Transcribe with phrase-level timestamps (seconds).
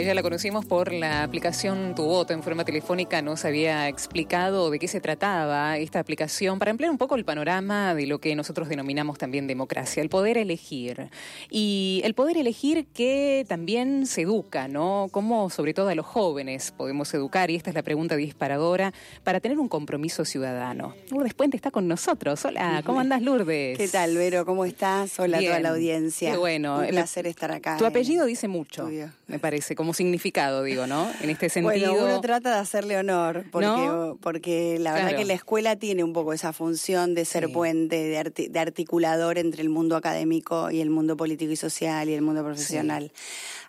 [0.00, 3.20] ella la conocimos por la aplicación Tu Voto en forma telefónica.
[3.20, 7.94] Nos había explicado de qué se trataba esta aplicación para ampliar un poco el panorama
[7.94, 11.10] de lo que nosotros denominamos también democracia, el poder elegir.
[11.50, 15.08] Y el poder elegir que también se educa, ¿no?
[15.12, 19.40] Cómo sobre todo a los jóvenes podemos educar, y esta es la pregunta disparadora, para
[19.40, 20.94] tener un compromiso ciudadano.
[21.10, 22.42] Lourdes Puente está con nosotros.
[22.46, 23.76] Hola, ¿cómo andas, Lourdes?
[23.76, 24.46] ¿Qué tal, Vero?
[24.46, 25.20] ¿Cómo estás?
[25.20, 26.30] Hola a toda la audiencia.
[26.30, 26.78] Qué bueno.
[26.78, 27.76] Un placer estar acá.
[27.76, 28.88] Tu apellido dice mucho,
[29.26, 31.10] me parece, como significado, digo, ¿no?
[31.20, 31.92] En este sentido.
[31.92, 36.12] Bueno, uno trata de hacerle honor, porque, porque la verdad que la escuela tiene un
[36.12, 41.16] poco esa función de ser puente, de, articulador entre el mundo académico y el mundo
[41.16, 43.12] político y social y el mundo profesional.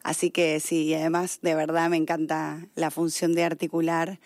[0.03, 4.19] Así que sí, y además de verdad me encanta la función de articular.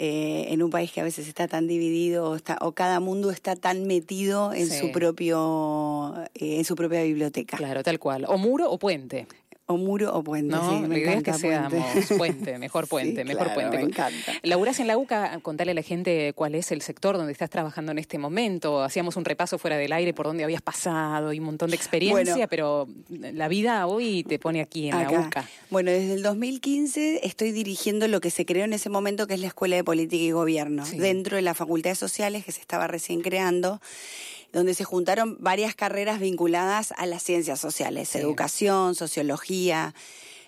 [0.00, 3.32] Eh, en un país que a veces está tan dividido o, está, o cada mundo
[3.32, 7.56] está tan metido en su propio eh, en su propia biblioteca.
[7.56, 8.24] Claro, tal cual.
[8.28, 9.26] O muro o puente.
[9.70, 10.56] O muro o puente.
[10.56, 11.84] No, sí, la idea es que seamos
[12.16, 13.76] puente, mejor puente, mejor puente.
[13.76, 14.32] Me encanta.
[14.42, 17.92] Laburás en la UCA, contale a la gente cuál es el sector donde estás trabajando
[17.92, 18.82] en este momento.
[18.82, 22.46] Hacíamos un repaso fuera del aire por donde habías pasado y un montón de experiencia,
[22.46, 25.44] pero la vida hoy te pone aquí en la UCA.
[25.68, 29.40] Bueno, desde el 2015 estoy dirigiendo lo que se creó en ese momento, que es
[29.40, 33.20] la Escuela de Política y Gobierno, dentro de las facultades sociales que se estaba recién
[33.20, 33.82] creando
[34.52, 39.94] donde se juntaron varias carreras vinculadas a las ciencias sociales, educación, sociología,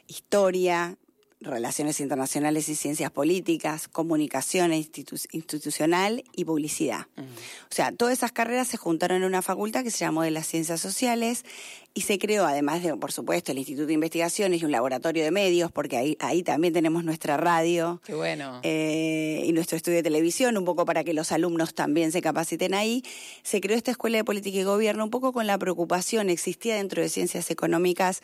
[0.07, 0.97] historia,
[1.41, 7.07] Relaciones Internacionales y Ciencias Políticas, Comunicación Institucional y Publicidad.
[7.17, 7.23] Mm.
[7.23, 10.47] O sea, todas esas carreras se juntaron en una facultad que se llamó de las
[10.47, 11.45] Ciencias Sociales
[11.93, 15.31] y se creó, además de, por supuesto, el Instituto de Investigaciones y un laboratorio de
[15.31, 18.01] medios, porque ahí, ahí también tenemos nuestra radio.
[18.05, 18.61] Qué bueno.
[18.63, 22.75] Eh, y nuestro estudio de televisión, un poco para que los alumnos también se capaciten
[22.75, 23.03] ahí.
[23.43, 27.03] Se creó esta Escuela de Política y Gobierno un poco con la preocupación, existía dentro
[27.03, 28.23] de Ciencias Económicas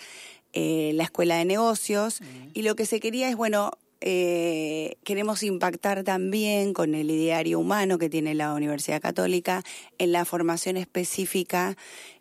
[0.52, 2.20] eh, la escuela de negocios
[2.54, 7.98] y lo que se quería es, bueno, eh, queremos impactar también con el ideario humano
[7.98, 9.64] que tiene la Universidad Católica
[9.98, 11.76] en la formación específica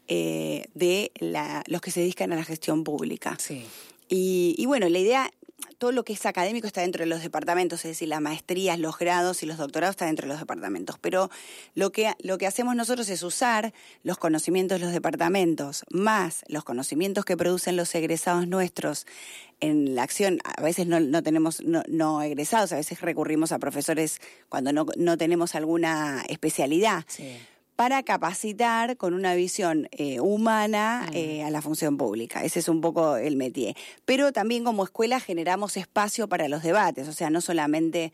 [0.07, 3.37] eh, de la, los que se dedican a la gestión pública.
[3.39, 3.65] Sí.
[4.07, 5.31] Y, y, bueno, la idea
[5.85, 8.97] todo lo que es académico está dentro de los departamentos, es decir, las maestrías, los
[8.97, 10.95] grados y los doctorados están dentro de los departamentos.
[10.99, 11.29] Pero
[11.75, 16.63] lo que, lo que hacemos nosotros es usar los conocimientos de los departamentos más los
[16.63, 19.05] conocimientos que producen los egresados nuestros
[19.59, 20.39] en la acción.
[20.43, 24.87] A veces no, no tenemos no, no, egresados, a veces recurrimos a profesores cuando no,
[24.97, 27.03] no tenemos alguna especialidad.
[27.05, 27.37] Sí
[27.75, 32.43] para capacitar con una visión eh, humana eh, a la función pública.
[32.43, 33.75] Ese es un poco el métier.
[34.05, 38.13] Pero también como escuela generamos espacio para los debates, o sea, no solamente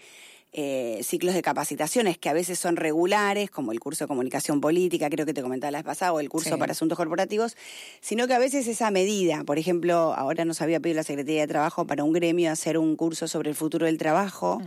[0.53, 5.09] eh, ciclos de capacitaciones que a veces son regulares, como el curso de comunicación política,
[5.09, 7.55] creo que te comentaba la vez pasada, o el curso para asuntos corporativos,
[8.01, 11.47] sino que a veces esa medida, por ejemplo, ahora nos había pedido la Secretaría de
[11.47, 14.61] Trabajo para un gremio hacer un curso sobre el futuro del trabajo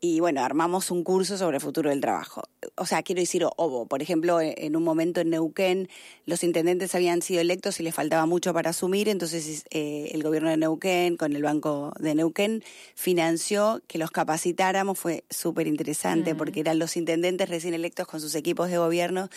[0.00, 2.42] y bueno, armamos un curso sobre el futuro del trabajo.
[2.76, 5.88] O sea, quiero decir, obo, por ejemplo, e, en un momento en Neuquén
[6.26, 10.50] los intendentes habían sido electos y les faltaba mucho para asumir, entonces eh, el gobierno
[10.50, 12.62] de Neuquén con el Banco de Neuquén
[12.94, 18.34] financió que los capacitáramos, fue súper interesante porque eran los intendentes recién electos con sus
[18.34, 19.28] equipos de gobierno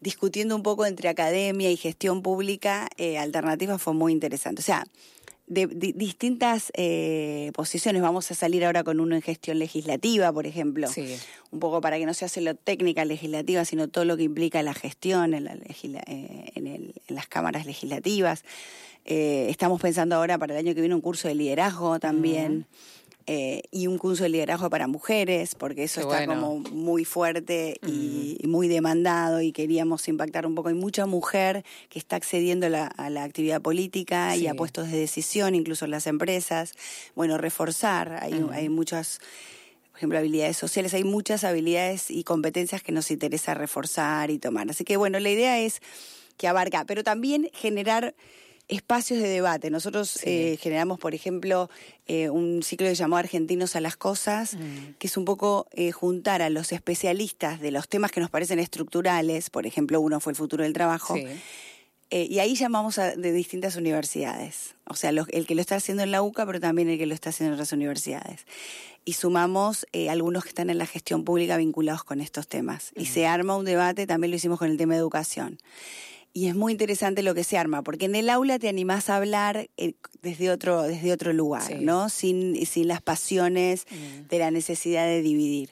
[0.00, 4.60] discutiendo un poco entre academia y gestión pública eh, alternativa fue muy interesante.
[4.60, 4.84] O sea,
[5.46, 8.02] de, distintas eh, posiciones.
[8.02, 10.88] Vamos a salir ahora con uno en gestión legislativa, por ejemplo.
[11.50, 14.74] Un poco para que no sea solo técnica legislativa, sino todo lo que implica la
[14.74, 18.44] gestión en, la eh, en, el, en las cámaras legislativas.
[19.04, 22.66] Eh, estamos pensando ahora para el año que viene un curso de liderazgo también.
[23.28, 28.38] Eh, y un curso de liderazgo para mujeres, porque eso está como muy fuerte y,
[28.46, 30.68] muy demandado y queríamos impactar un poco.
[30.68, 35.56] Hay mucha mujer que está accediendo a la actividad política y a puestos de decisión,
[35.56, 36.74] incluso en las empresas.
[37.16, 39.18] Bueno, reforzar, hay, hay muchas
[39.90, 44.68] por ejemplo, habilidades sociales, hay muchas habilidades y competencias que nos interesa reforzar y tomar.
[44.70, 45.80] Así que bueno, la idea es
[46.36, 48.14] que abarca, pero también generar
[48.68, 49.70] espacios de debate.
[49.70, 51.70] Nosotros eh, generamos, por ejemplo,
[52.06, 54.94] eh, un ciclo que llamó Argentinos a las Cosas, mm.
[54.98, 58.58] que es un poco eh, juntar a los especialistas de los temas que nos parecen
[58.58, 61.16] estructurales, por ejemplo, uno fue el futuro del trabajo,
[62.08, 64.76] y ahí llamamos a, de distintas universidades.
[64.86, 67.14] O sea, el que lo está haciendo en la UCA, pero también el que lo
[67.14, 68.46] está haciendo en otras universidades.
[69.04, 72.92] Y sumamos algunos que están en la gestión pública vinculados con estos temas.
[72.94, 73.06] Y mm.
[73.06, 75.58] se arma un debate, también lo hicimos con el tema de educación
[76.36, 79.16] y es muy interesante lo que se arma, porque en el aula te animás a
[79.16, 82.10] hablar eh, desde otro, desde otro lugar, ¿no?
[82.10, 84.28] Sin, sin las pasiones mm.
[84.28, 85.70] de la necesidad de dividir.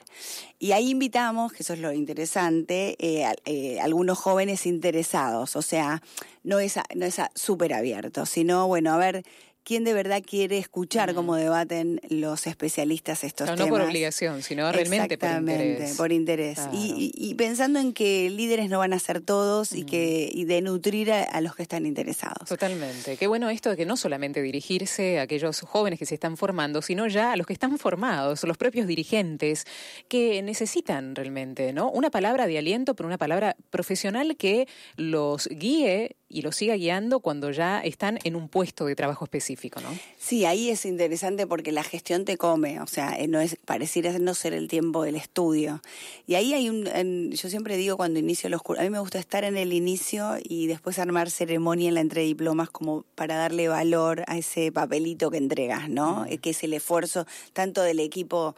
[0.57, 6.01] Y ahí invitamos, que eso es lo interesante, eh, eh, algunos jóvenes interesados, o sea,
[6.41, 9.23] no es, no es súper abierto, sino, bueno, a ver,
[9.65, 13.59] quién de verdad quiere escuchar cómo debaten los especialistas estos temas.
[13.59, 15.97] No por obligación, sino realmente por interés.
[15.97, 16.59] por interés.
[16.71, 21.11] Y, pensando en que líderes no van a ser todos y que y de nutrir
[21.11, 22.47] a, los que están interesados.
[22.47, 23.17] Totalmente.
[23.17, 26.81] Qué bueno esto de que no solamente dirigirse a aquellos jóvenes que se están formando,
[26.81, 29.65] sino ya a los que están formados, los propios dirigentes
[30.07, 31.89] que necesitan realmente, ¿no?
[31.89, 37.21] Una palabra de aliento, pero una palabra profesional que los guíe y los siga guiando
[37.21, 39.87] cuando ya están en un puesto de trabajo específico, ¿no?
[40.17, 44.11] Sí, ahí es interesante porque la gestión te come, o sea, eh, no es pareciera
[44.19, 45.81] no ser el tiempo del estudio.
[46.27, 49.17] Y ahí hay un, yo siempre digo cuando inicio los cursos, a mí me gusta
[49.17, 53.37] estar en el inicio y después armar ceremonia en la entrega de diplomas como para
[53.37, 56.25] darle valor a ese papelito que entregas, ¿no?
[56.41, 58.55] Que es el esfuerzo tanto del equipo,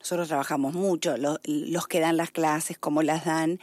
[0.00, 3.60] nosotros trabajamos mucho, los, los que dan las clases, como las dan,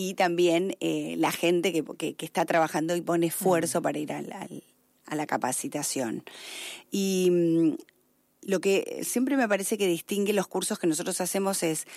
[0.00, 4.32] y también eh, la gente que, que, está trabajando y pone esfuerzo para ir al,
[5.06, 6.22] a la capacitación.
[6.92, 7.70] Y mm,
[8.42, 11.88] lo que siempre me parece que distingue los cursos que nosotros hacemos es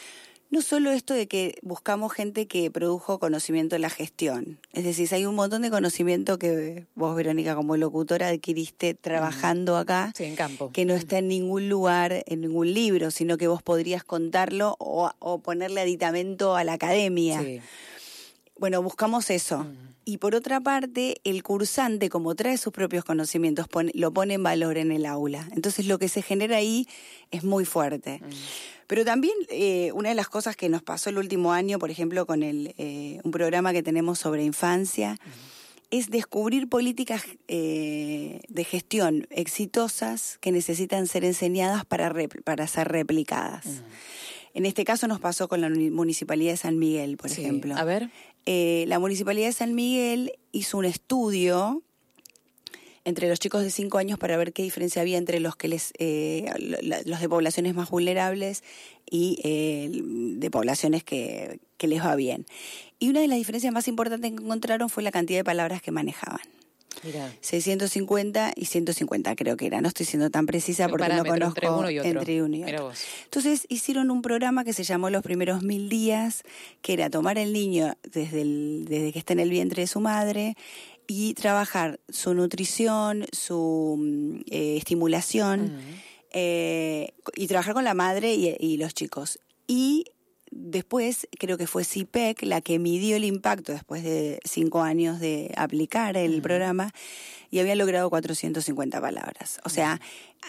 [0.49, 5.07] no solo esto de que buscamos gente que produjo conocimiento de la gestión, es decir,
[5.13, 10.71] hay un montón de conocimiento que vos, Verónica, como locutora adquiriste trabajando acá, en campo.
[10.71, 15.11] que no está en ningún lugar, en ningún libro, sino que vos podrías contarlo o,
[15.19, 17.41] o ponerle aditamento a la academia.
[17.41, 17.61] Sí.
[18.61, 19.65] Bueno, buscamos eso.
[20.05, 23.65] Y por otra parte, el cursante, como trae sus propios conocimientos,
[23.95, 25.49] lo pone en valor en el aula.
[25.55, 26.87] Entonces lo que se genera ahí
[27.31, 28.21] es muy fuerte.
[28.85, 32.27] Pero también eh, una de las cosas que nos pasó el último año, por ejemplo,
[32.27, 35.17] con el, eh, un programa que tenemos sobre infancia,
[35.89, 43.65] es descubrir políticas eh, de gestión exitosas que necesitan ser enseñadas para, para ser replicadas.
[44.53, 47.75] En este caso nos pasó con la Municipalidad de San Miguel, por ejemplo.
[47.75, 48.09] A ver.
[48.45, 51.83] Eh, la Municipalidad de San Miguel hizo un estudio
[53.03, 55.91] entre los chicos de 5 años para ver qué diferencia había entre los que les
[55.97, 56.45] eh,
[57.05, 58.63] los de poblaciones más vulnerables
[59.09, 62.45] y eh, de poblaciones que, que les va bien.
[62.99, 65.91] Y una de las diferencias más importantes que encontraron fue la cantidad de palabras que
[65.91, 66.41] manejaban.
[67.41, 69.81] 650 y 150 creo que era.
[69.81, 72.91] No estoy siendo tan precisa porque no conozco entre uno y otro.
[73.25, 76.43] Entonces hicieron un programa que se llamó Los primeros mil días,
[76.81, 79.99] que era tomar el niño desde, el, desde que está en el vientre de su
[79.99, 80.55] madre
[81.07, 85.77] y trabajar su nutrición, su mm, eh, estimulación
[86.31, 89.39] eh, y trabajar con la madre y, y los chicos.
[89.67, 90.05] Y
[90.51, 95.51] después creo que fue CIPEC la que midió el impacto después de cinco años de
[95.57, 96.91] aplicar el programa
[97.49, 99.59] y había logrado 450 palabras.
[99.63, 99.99] O sea,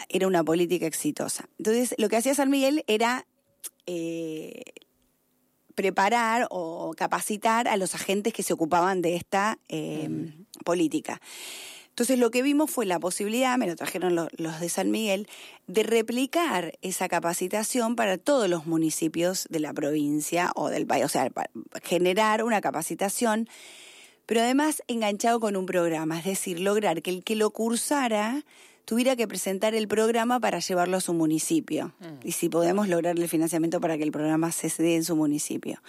[0.09, 1.49] era una política exitosa.
[1.57, 3.25] Entonces, lo que hacía San Miguel era
[3.87, 4.63] eh,
[5.75, 10.09] preparar o capacitar a los agentes que se ocupaban de esta eh,
[10.63, 11.19] política.
[11.93, 15.27] Entonces lo que vimos fue la posibilidad, me lo trajeron los de San Miguel,
[15.67, 21.07] de replicar esa capacitación para todos los municipios de la provincia o del país, o
[21.07, 21.31] sea,
[21.83, 23.47] generar una capacitación,
[24.25, 28.43] pero además enganchado con un programa, es decir, lograr que el que lo cursara
[28.85, 31.93] tuviera que presentar el programa para llevarlo a su municipio.
[31.99, 32.27] Mm.
[32.27, 35.81] Y si podemos lograr el financiamiento para que el programa se dé en su municipio.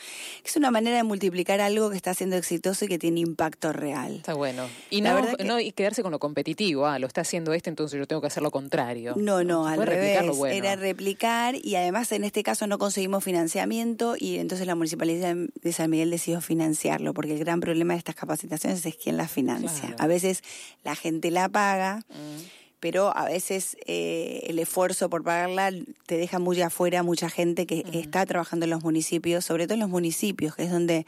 [0.45, 4.17] Es una manera de multiplicar algo que está siendo exitoso y que tiene impacto real.
[4.17, 4.67] Está bueno.
[4.91, 6.87] Y no, no y quedarse con lo competitivo.
[6.87, 9.15] Ah, lo está haciendo este, entonces yo tengo que hacer lo contrario.
[9.17, 10.21] No, no, al revés.
[10.51, 15.73] Era replicar y además en este caso no conseguimos financiamiento y entonces la Municipalidad de
[15.73, 19.95] San Miguel decidió financiarlo porque el gran problema de estas capacitaciones es quién las financia.
[19.99, 20.43] A veces
[20.85, 22.05] la gente la paga.
[22.11, 25.73] Mm pero a veces eh, el esfuerzo por pagarla
[26.05, 29.81] te deja muy afuera mucha gente que está trabajando en los municipios, sobre todo en
[29.81, 31.07] los municipios, que es donde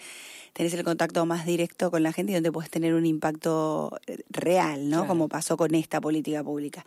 [0.55, 4.21] tenés el contacto más directo con la gente y donde puedes tener un impacto eh,
[4.31, 5.07] real, ¿no?
[5.07, 6.87] Como pasó con esta política pública.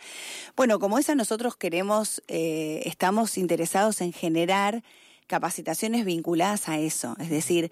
[0.55, 4.81] Bueno, como esa nosotros queremos, eh, estamos interesados en generar
[5.27, 7.69] capacitaciones vinculadas a eso, es decir,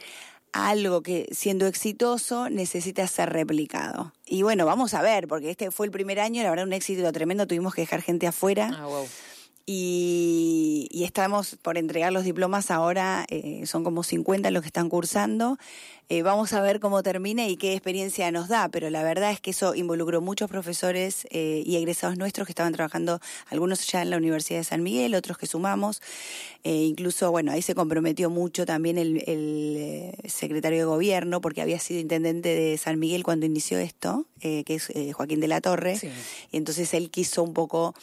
[0.57, 4.13] algo que siendo exitoso necesita ser replicado.
[4.25, 7.11] Y bueno, vamos a ver, porque este fue el primer año, la verdad un éxito
[7.11, 8.71] tremendo, tuvimos que dejar gente afuera.
[8.73, 9.07] Ah, wow
[9.69, 15.57] y, estamos por entregar los diplomas ahora, eh, son como 50 los que están cursando.
[16.09, 19.41] Eh, vamos a ver cómo termina y qué experiencia nos da, pero la verdad es
[19.41, 24.09] que eso involucró muchos profesores eh, y egresados nuestros que estaban trabajando, algunos ya en
[24.09, 26.01] la Universidad de San Miguel, otros que sumamos.
[26.63, 32.55] incluso, bueno, ahí se comprometió mucho también el, secretario de gobierno, porque había sido intendente
[32.55, 35.99] de San Miguel cuando inició esto, que es Joaquín de la Torre,
[36.51, 37.93] y entonces él quiso un poco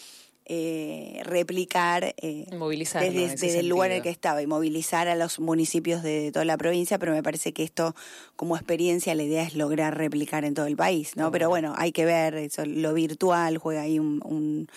[0.46, 6.02] eh, replicar eh, desde, el lugar en el que estaba y movilizar a los municipios
[6.02, 7.94] de, toda la provincia, pero me parece que esto
[8.36, 11.30] como experiencia la idea es lograr replicar en todo el país, ¿no?
[11.30, 14.68] Pero bueno, hay que ver, eso, lo virtual juega ahí un,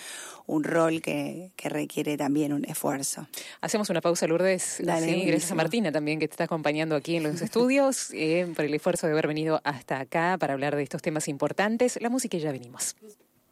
[0.46, 3.28] un, rol que, que, requiere también un esfuerzo.
[3.60, 4.76] Hacemos una pausa, Lourdes.
[4.80, 8.72] gracias a Martina también que te está acompañando aquí en los estudios eh, por el
[8.72, 11.98] esfuerzo de haber venido hasta acá para hablar de estos temas importantes.
[12.00, 12.96] La música y ya venimos.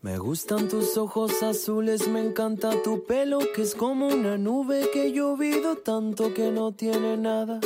[0.06, 5.10] Me gustan tus ojos azules, me encanta tu pelo que es como una nube que
[5.10, 7.58] llovido tanto que no tiene nada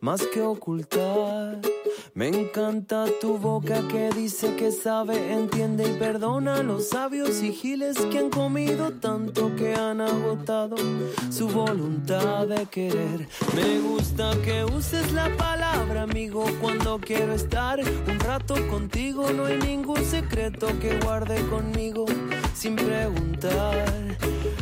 [0.00, 1.60] más que ocultar.
[2.14, 7.52] Me encanta tu boca que dice que sabe, entiende y perdona a los sabios y
[7.52, 10.76] giles que han comido tanto que han agotado
[11.30, 13.26] su voluntad de querer.
[13.56, 19.32] Me gusta que uses la palabra amigo cuando quiero estar un rato contigo.
[19.32, 22.04] No hay ningún secreto que guarde conmigo
[22.54, 24.18] sin preguntar.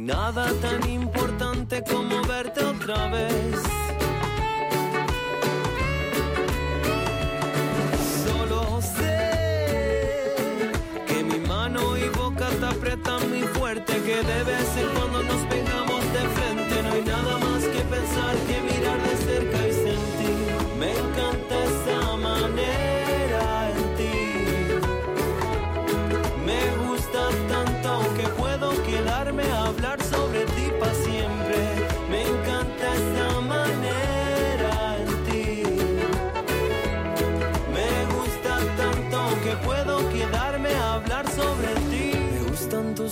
[0.00, 3.79] Nada tan importante como verte otra vez.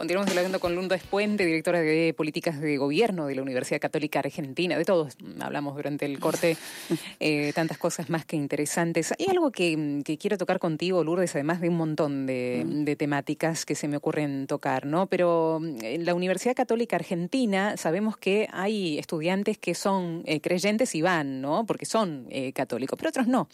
[0.00, 4.78] Continuamos hablando con Lunda Espuente, directora de Políticas de Gobierno de la Universidad Católica Argentina.
[4.78, 6.56] De todos hablamos durante el corte,
[7.20, 9.12] eh, tantas cosas más que interesantes.
[9.18, 13.88] Hay algo que, quiero tocar contigo, Lourdes, además de un montón de, temáticas que se
[13.88, 15.06] me ocurren tocar, ¿no?
[15.06, 21.02] Pero en la Universidad Católica Argentina sabemos que hay estudiantes que son eh, creyentes y
[21.02, 21.66] van, ¿no?
[21.66, 23.50] Porque son eh, católicos, pero otros no.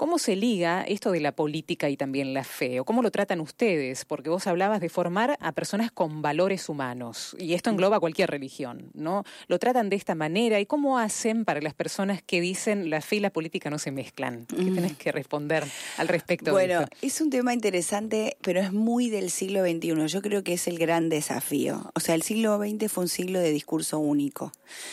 [0.00, 2.80] ¿Cómo se liga esto de la política y también la fe?
[2.80, 4.06] ¿O cómo lo tratan ustedes?
[4.06, 8.90] Porque vos hablabas de formar a personas con valores humanos, y esto engloba cualquier religión,
[8.94, 9.24] ¿no?
[9.46, 10.58] ¿Lo tratan de esta manera?
[10.58, 13.90] ¿Y cómo hacen para las personas que dicen la fe y la política no se
[13.90, 14.46] mezclan?
[14.46, 14.74] ¿Qué mm.
[14.74, 15.66] tenés que responder
[15.98, 16.52] al respecto?
[16.52, 20.06] Bueno, es un tema interesante, pero es muy del siglo XXI.
[20.06, 21.92] Yo creo que es el gran desafío.
[21.94, 24.50] O sea, el siglo XX fue un siglo de discurso único.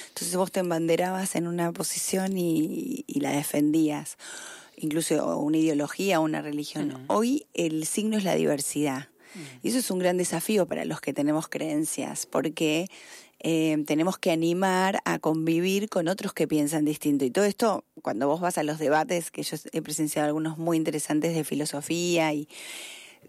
[0.09, 4.17] Entonces vos te embanderabas en una posición y, y la defendías
[4.77, 7.05] incluso una ideología, una religión.
[7.07, 9.09] Hoy el signo es la diversidad.
[9.61, 12.87] Y eso es un gran desafío para los que tenemos creencias, porque
[13.39, 17.23] eh, tenemos que animar a convivir con otros que piensan distinto.
[17.23, 20.75] Y todo esto, cuando vos vas a los debates, que yo he presenciado algunos muy
[20.77, 22.47] interesantes de filosofía y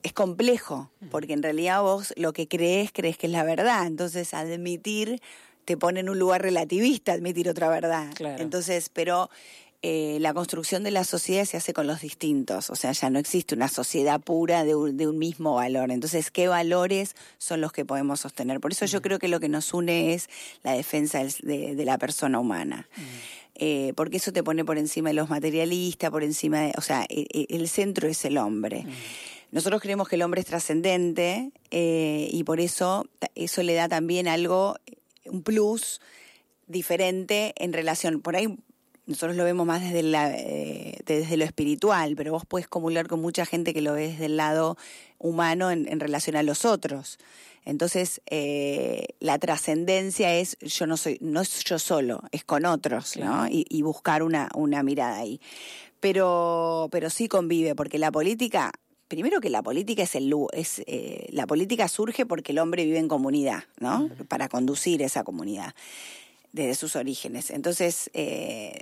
[0.03, 3.87] es complejo, porque en realidad vos lo que crees, crees que es la verdad.
[3.87, 5.21] Entonces, admitir
[5.67, 8.11] te pone en un lugar relativista admitir otra verdad.
[8.39, 9.29] Entonces, pero
[9.81, 13.21] eh, la construcción de la sociedad se hace con los distintos, o sea, ya no
[13.21, 15.93] existe una sociedad pura de un, mismo valor.
[15.93, 18.59] Entonces, ¿qué valores son los que podemos sostener?
[18.59, 20.29] Por eso yo creo que lo que nos une es
[20.65, 22.89] la defensa de, la persona humana.
[23.55, 27.05] Eh, porque eso te pone por encima de los materialistas, por encima de, o sea,
[27.09, 28.85] e, e, el, centro es el hombre.
[29.53, 33.07] Nosotros creemos que el hombre es trascendente eh, y por eso
[33.37, 34.77] eso le da también algo,
[35.25, 36.01] un plus
[36.67, 38.59] diferente en relación, por ahí
[39.09, 43.23] nosotros lo vemos más desde, la, eh, desde lo espiritual, pero vos puedes comulgar con
[43.23, 44.77] mucha gente que lo ve desde el lado
[45.19, 47.19] humano en, relación a los otros.
[47.65, 53.17] Entonces, eh, la trascendencia es yo no soy, no es yo solo, es con otros,
[53.17, 53.47] ¿no?
[53.49, 55.41] Y, buscar una, una mirada ahí.
[56.01, 58.73] Pero, pero sí convive, porque la política,
[59.09, 62.99] primero que la política es el es eh, la política surge porque el hombre vive
[62.99, 64.11] en comunidad, ¿no?
[64.29, 65.75] Para conducir esa comunidad
[66.53, 67.51] desde sus orígenes.
[67.51, 68.81] Entonces, eh,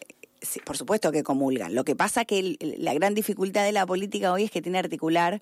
[0.64, 1.74] por supuesto que comulgan.
[1.74, 5.40] Lo que pasa que la gran dificultad de la política hoy es que tiene articular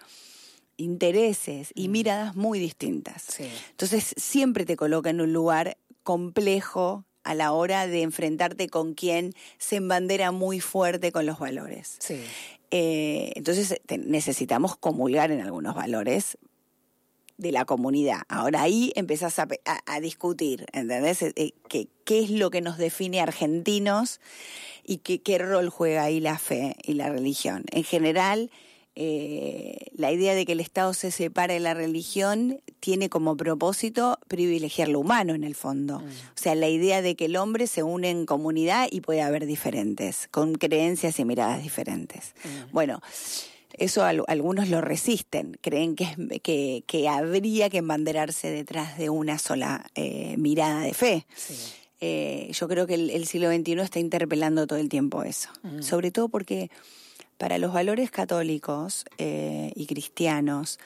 [0.76, 1.92] intereses y mm.
[1.92, 3.38] miradas muy distintas.
[3.70, 9.32] Entonces, siempre te coloca en un lugar complejo a la hora de enfrentarte con quien
[9.58, 11.98] se embandera muy fuerte con los valores.
[12.70, 16.36] Eh, entonces necesitamos comulgar en algunos valores
[17.36, 18.22] de la comunidad.
[18.28, 19.46] Ahora ahí empezás a,
[20.00, 21.22] discutir, ¿entendés?
[21.22, 24.20] Eh, eh, ¿Qué, ¿Qué es lo que nos define argentinos
[24.84, 27.64] y qué, qué rol juega ahí la fe y la religión?
[27.72, 28.50] En general,
[28.96, 34.20] eh, la idea de que el Estado se separe de la religión tiene como propósito
[34.28, 35.98] privilegiar lo humano en el fondo.
[35.98, 36.04] Mm.
[36.04, 39.46] O sea, la idea de que el hombre se une en comunidad y puede haber
[39.46, 42.34] diferentes, con creencias y miradas diferentes.
[42.44, 42.72] Mm.
[42.72, 43.00] Bueno,
[43.78, 50.36] eso algunos lo resisten, creen que, que, habría que embanderarse detrás de una sola eh,
[50.38, 51.26] mirada de fe.
[52.00, 55.82] Eh, yo creo que el, siglo XXI está interpelando todo el tiempo eso, mm.
[55.82, 56.70] sobre todo porque
[57.38, 60.78] para los valores católicos eh, y cristianos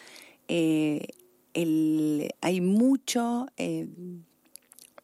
[0.48, 1.00] hay
[2.60, 3.46] mucho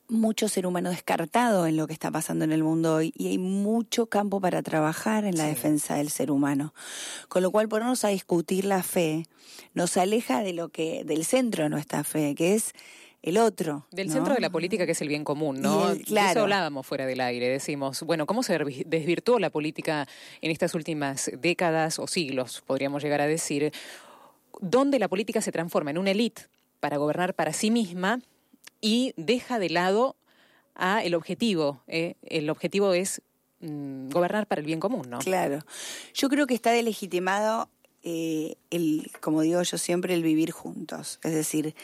[0.08, 3.38] mucho ser humano descartado en lo que está pasando en el mundo hoy y hay
[3.38, 6.74] mucho campo para trabajar en la defensa del ser humano.
[7.28, 9.26] Con lo cual ponernos a discutir la fe
[9.72, 12.72] nos aleja de lo que del centro de nuestra fe, que es
[13.22, 13.86] el otro.
[13.90, 15.94] Del centro de la política que es el bien común, ¿no?
[16.04, 16.30] claro.
[16.30, 17.48] eso hablábamos fuera del aire.
[17.48, 20.06] Decimos, bueno, ¿cómo se desvirtuó la política
[20.42, 23.72] en estas últimas décadas o siglos, podríamos llegar a decir,
[24.60, 26.42] donde la política se transforma en una élite
[26.80, 28.20] para gobernar para sí misma
[28.84, 30.14] y deja de lado
[30.74, 31.80] a el objetivo.
[31.88, 32.16] ¿eh?
[32.22, 33.22] El objetivo es
[33.60, 35.20] mm, gobernar para el bien común, ¿no?
[35.20, 35.60] Claro.
[36.12, 37.70] Yo creo que está delegitimado
[38.02, 41.18] eh, el, como digo yo siempre, el vivir juntos.
[41.22, 41.74] Es decir,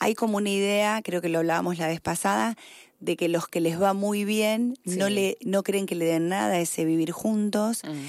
[0.00, 2.56] hay como una idea, creo que lo hablábamos la vez pasada,
[2.98, 6.28] de que los que les va muy bien no le no creen que le den
[6.28, 7.84] nada a ese vivir juntos.
[7.84, 8.06] Mm.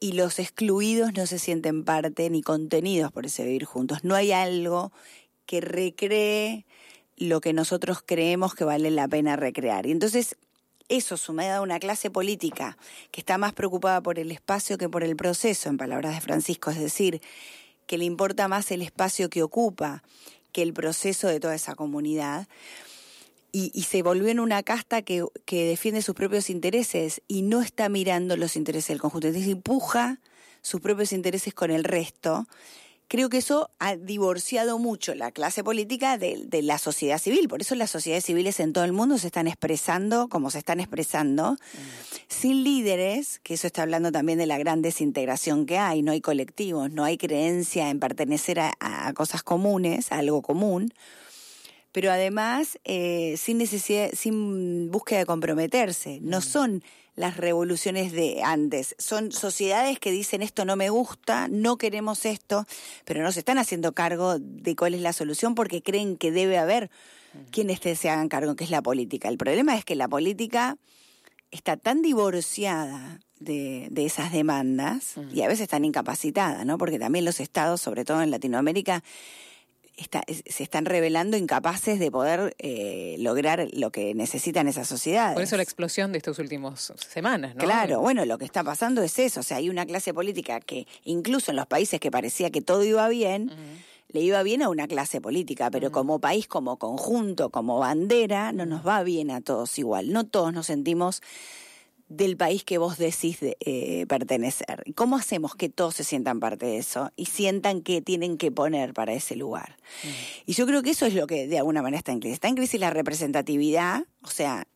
[0.00, 4.04] Y los excluidos no se sienten parte ni contenidos por ese vivir juntos.
[4.04, 4.92] No hay algo
[5.46, 6.65] que recree
[7.16, 9.86] lo que nosotros creemos que vale la pena recrear.
[9.86, 10.36] Y entonces
[10.88, 12.76] eso sumado a una clase política
[13.10, 16.70] que está más preocupada por el espacio que por el proceso, en palabras de Francisco,
[16.70, 17.20] es decir,
[17.86, 20.02] que le importa más el espacio que ocupa
[20.52, 22.48] que el proceso de toda esa comunidad.
[23.52, 27.88] Y, se volvió en una casta que, que, defiende sus propios intereses y no está
[27.88, 29.28] mirando los intereses del conjunto.
[29.28, 30.20] Entonces empuja
[30.60, 32.46] sus propios intereses con el resto
[33.08, 37.48] creo que eso ha divorciado mucho la clase política de, la sociedad civil.
[37.48, 40.80] Por eso las sociedades civiles en todo el mundo se están expresando como se están
[40.80, 41.56] expresando, mm.
[42.28, 46.20] sin líderes, que eso está hablando también de la gran desintegración que hay, no hay
[46.20, 50.92] colectivos, no hay creencia en pertenecer a, cosas comunes, a algo común
[51.92, 56.18] pero además eh, sin necesidad, sin búsqueda de comprometerse.
[56.20, 56.42] No mm.
[56.42, 56.82] son
[57.16, 58.94] las revoluciones de antes.
[58.98, 62.66] Son sociedades que dicen esto no me gusta, no queremos esto,
[63.04, 66.58] pero no se están haciendo cargo de cuál es la solución porque creen que debe
[66.58, 66.90] haber
[67.50, 69.28] quienes se hagan cargo, que es la política.
[69.28, 70.76] El problema es que la política
[71.50, 76.78] está tan divorciada de, de esas demandas y a veces tan incapacitada, ¿no?
[76.78, 79.02] Porque también los estados, sobre todo en Latinoamérica,
[79.96, 85.34] se están revelando incapaces de poder eh, lograr lo que necesitan esas sociedades.
[85.34, 87.64] Por eso la explosión de estas últimas semanas, ¿no?
[87.64, 90.86] Claro, bueno, lo que está pasando es eso, o sea, hay una clase política que
[91.04, 93.52] incluso en los países que parecía que todo iba bien,
[94.08, 98.66] le iba bien a una clase política, pero como país, como conjunto, como bandera, no
[98.66, 100.12] nos va bien a todos igual.
[100.12, 101.22] No todos nos sentimos
[102.08, 104.84] del país que vos decís eh, pertenecer.
[104.94, 108.94] ¿Cómo hacemos que todos se sientan parte de eso y sientan que tienen que poner
[108.94, 109.76] para ese lugar?
[110.04, 110.08] Mm.
[110.46, 112.34] Y yo creo que eso es lo que de alguna manera está en crisis.
[112.34, 114.66] Está en crisis la representatividad, o sea,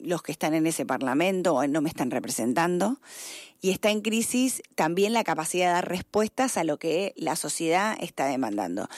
[0.00, 2.98] los que están en ese parlamento no me están representando.
[3.60, 7.96] Y está en crisis también la capacidad de dar respuestas a lo que la sociedad
[8.00, 8.88] está demandando.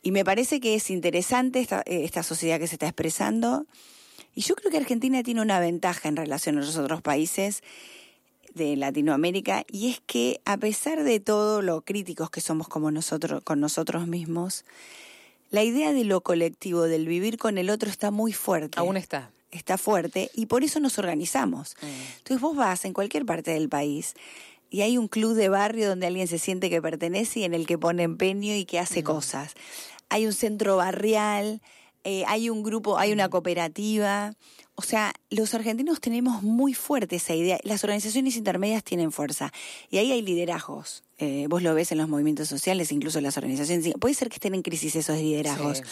[0.00, 3.66] Y me parece que es interesante esta, eh, esta sociedad que se está expresando
[4.36, 7.62] y yo creo que Argentina tiene una ventaja en relación a los otros países
[8.54, 13.42] de Latinoamérica y es que a pesar de todo lo críticos que somos como nosotros
[13.42, 14.66] con nosotros mismos,
[15.50, 18.78] la idea de lo colectivo, del vivir con el otro está muy fuerte.
[18.78, 19.30] Aún está.
[19.52, 21.74] Está fuerte y por eso nos organizamos.
[21.80, 21.86] Mm.
[22.18, 24.14] Entonces vos vas en cualquier parte del país
[24.68, 27.66] y hay un club de barrio donde alguien se siente que pertenece y en el
[27.66, 29.54] que pone empeño y que hace cosas.
[30.10, 31.62] Hay un centro barrial,
[32.06, 34.32] eh, hay un grupo, hay una cooperativa.
[34.76, 37.58] O sea, los argentinos tenemos muy fuerte esa idea.
[37.62, 39.52] Las organizaciones intermedias tienen fuerza.
[39.90, 41.02] Y ahí hay liderazgos.
[41.18, 43.94] Eh, vos lo ves en los movimientos sociales, incluso en las organizaciones.
[43.98, 45.82] Puede ser que estén en crisis esos liderazgos,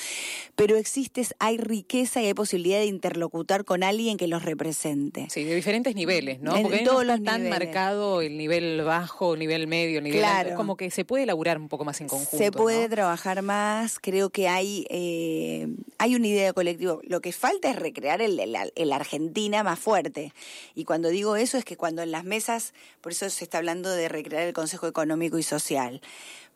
[0.55, 5.29] pero existe, hay riqueza y hay posibilidad de interlocutar con alguien que los represente.
[5.31, 6.61] Sí, de diferentes niveles, ¿no?
[6.61, 10.57] Porque no está tan marcado el nivel bajo, el nivel medio, el nivel claro.
[10.57, 12.37] como que se puede elaborar un poco más en conjunto.
[12.37, 16.99] Se puede trabajar más, creo que hay, eh, hay una idea colectiva.
[17.03, 18.55] Lo que falta es recrear el, el
[18.92, 20.32] Argentina más fuerte.
[20.74, 23.90] Y cuando digo eso es que cuando en las mesas, por eso se está hablando
[23.90, 26.00] de recrear el Consejo Económico, económico y social,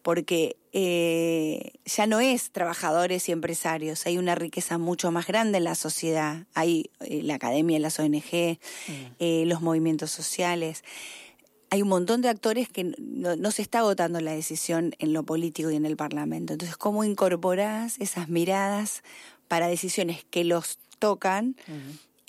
[0.02, 5.64] porque eh, ya no es trabajadores y empresarios, hay una riqueza mucho más grande en
[5.64, 8.92] la sociedad, hay eh, la academia, las ONG, mm.
[9.18, 10.82] eh, los movimientos sociales.
[11.70, 15.70] Hay un montón de actores que no, se está agotando la decisión en lo político
[15.70, 16.54] y en el Parlamento.
[16.54, 19.02] Entonces, ¿cómo incorporás esas miradas
[19.48, 21.54] para decisiones que los tocan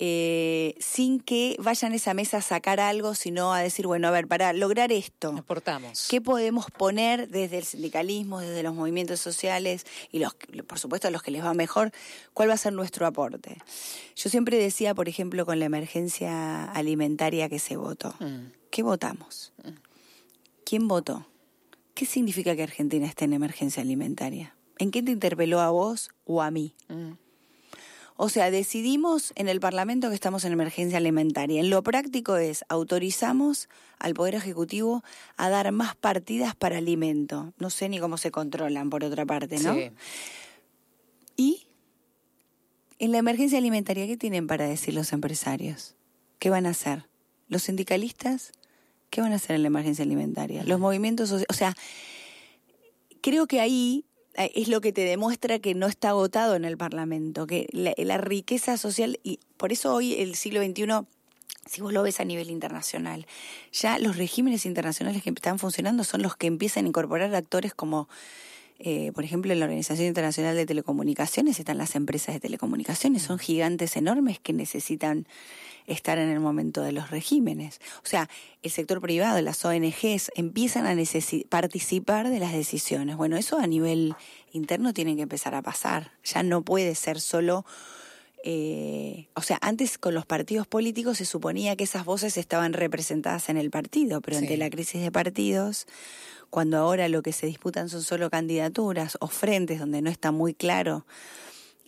[0.02, 4.10] eh, sin que vayan a esa mesa a sacar algo, sino a decir, bueno, a
[4.10, 6.08] ver, para lograr esto, Aportamos.
[6.08, 10.34] ¿qué podemos poner desde el sindicalismo, desde los movimientos sociales y los,
[10.66, 11.92] por supuesto a los que les va mejor,
[12.32, 13.58] cuál va a ser nuestro aporte?
[14.16, 18.52] Yo siempre decía, por ejemplo, con la emergencia alimentaria que se votó, mm.
[18.70, 19.52] ¿qué votamos?
[19.62, 19.68] Mm.
[20.64, 21.26] ¿Quién votó?
[21.92, 24.56] ¿Qué significa que Argentina esté en emergencia alimentaria?
[24.78, 26.74] ¿En qué te interpeló a vos o a mí?
[26.88, 27.12] Mm.
[28.22, 31.58] O sea, decidimos en el Parlamento que estamos en emergencia alimentaria.
[31.58, 35.02] En lo práctico es, autorizamos al Poder Ejecutivo
[35.38, 37.54] a dar más partidas para alimento.
[37.56, 39.72] No sé ni cómo se controlan, por otra parte, ¿no?
[39.72, 39.90] Sí.
[41.38, 41.66] Y
[42.98, 45.94] en la emergencia alimentaria, ¿qué tienen para decir los empresarios?
[46.38, 47.06] ¿Qué van a hacer?
[47.48, 48.52] ¿Los sindicalistas?
[49.08, 50.62] ¿Qué van a hacer en la emergencia alimentaria?
[50.64, 51.46] Los movimientos sociales.
[51.48, 51.74] O sea,
[53.22, 54.04] creo que ahí
[54.44, 58.76] es lo que te demuestra que no está agotado en el Parlamento, que la, riqueza
[58.76, 61.06] social, y por eso hoy el siglo XXI
[61.66, 63.26] si vos lo ves a nivel internacional,
[63.72, 68.08] ya los regímenes internacionales que están funcionando son los que empiezan a incorporar actores como,
[68.78, 73.38] eh, por ejemplo, en la Organización Internacional de Telecomunicaciones están las empresas de telecomunicaciones, son
[73.38, 75.28] gigantes enormes que necesitan
[75.92, 77.80] estar en el momento de los regímenes.
[78.04, 78.28] O sea,
[78.62, 81.04] el sector privado, las ONGs empiezan a
[81.48, 83.16] participar de las decisiones.
[83.16, 84.14] Bueno, eso a nivel
[84.52, 86.12] interno tiene que empezar a pasar.
[86.24, 87.64] Ya no puede ser solo...
[88.42, 93.50] Eh, o sea, antes con los partidos políticos se suponía que esas voces estaban representadas
[93.50, 95.86] en el partido, pero ante la crisis de partidos,
[96.48, 100.54] cuando ahora lo que se disputan son solo candidaturas o frentes donde no está muy
[100.54, 101.04] claro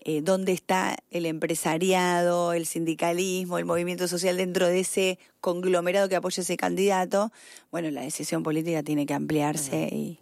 [0.04, 6.16] eh, dónde está el empresariado, el sindicalismo, el movimiento social dentro de ese conglomerado que
[6.16, 7.32] apoya ese candidato,
[7.70, 10.18] bueno, la decisión política tiene que ampliarse y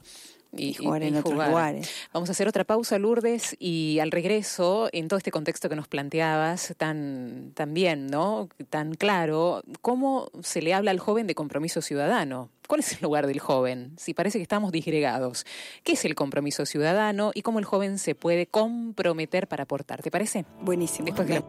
[0.57, 1.91] y, jugar en otros lugares.
[2.13, 5.89] Vamos a hacer otra pausa, Lourdes, y al regreso, en todo este contexto que nos
[5.89, 8.49] planteabas, tan, tan bien, ¿no?
[8.69, 12.51] Tan claro, ¿cómo se le habla al joven de compromiso ciudadano?
[12.67, 13.93] ¿Cuál es el lugar del joven?
[13.97, 15.45] Si parece que estamos disgregados.
[15.83, 20.03] ¿Qué es el compromiso ciudadano y cómo el joven se puede comprometer para aportar?
[20.03, 20.45] ¿Te parece?
[20.61, 21.07] Buenísimo.
[21.07, 21.43] Después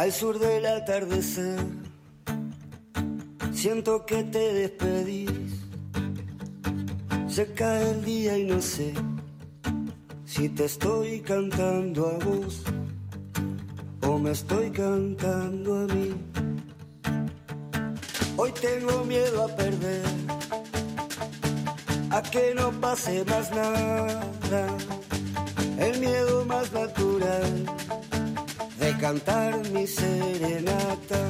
[0.00, 1.58] Al sur del atardecer,
[3.52, 5.60] siento que te despedís.
[7.28, 8.94] Se cae el día y no sé
[10.24, 12.62] si te estoy cantando a vos
[14.00, 16.14] o me estoy cantando a mí.
[18.38, 20.06] Hoy tengo miedo a perder,
[22.08, 24.24] a que no pase más nada
[25.78, 27.79] el miedo más natural
[29.00, 31.22] cantar mi serenata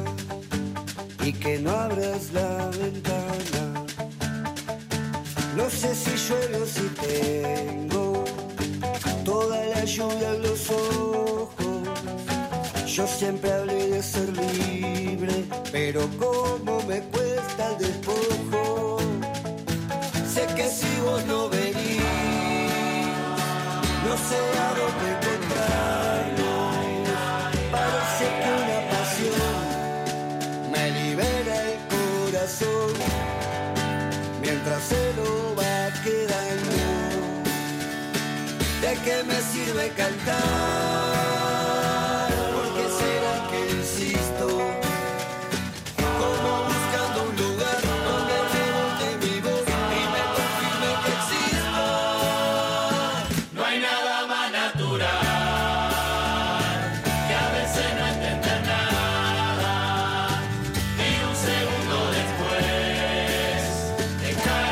[1.25, 3.87] y que no abras la ventana.
[5.57, 8.25] No sé si llueve si tengo
[9.25, 11.89] toda la lluvia en los ojos.
[12.87, 18.99] Yo siempre hablé de ser libre, pero como me cuesta el despojo.
[20.35, 22.03] Sé que si vos no venís,
[24.07, 24.90] no sé a dónde
[39.05, 40.41] qué me sirve cantar?
[42.55, 44.47] Porque será que insisto,
[46.19, 49.67] como buscando un lugar donde rebote mi voz
[49.99, 51.85] y me confirme que existo.
[53.55, 55.21] No hay nada más natural
[57.27, 59.75] que a veces no entender nada
[60.99, 63.61] y un segundo después
[64.23, 64.70] dejar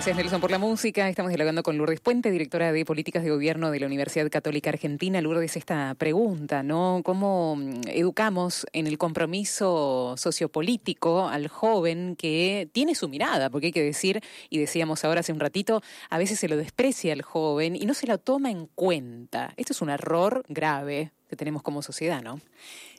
[0.00, 1.10] Gracias Nelson por la música.
[1.10, 5.20] Estamos dialogando con Lourdes Puente, directora de Políticas de Gobierno de la Universidad Católica Argentina.
[5.20, 7.02] Lourdes, esta pregunta, ¿no?
[7.04, 13.50] ¿Cómo mm, educamos en el compromiso sociopolítico al joven que tiene su mirada?
[13.50, 17.12] Porque hay que decir, y decíamos ahora hace un ratito, a veces se lo desprecia
[17.12, 19.52] al joven y no se lo toma en cuenta.
[19.58, 22.40] Esto es un error grave que tenemos como sociedad, ¿no?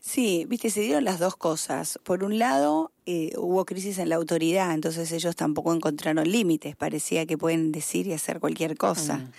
[0.02, 2.00] Sí, viste, se dieron las dos cosas.
[2.04, 7.26] Por un lado, eh, hubo crisis en la autoridad, entonces ellos tampoco encontraron límites, parecía
[7.28, 9.17] que pueden decir y hacer cualquier cosa.
[9.17, 9.32] Mm.